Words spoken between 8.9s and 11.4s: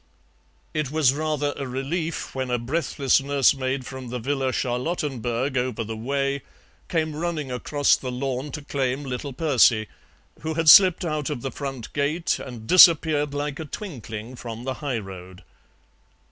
little Percy, who had slipped out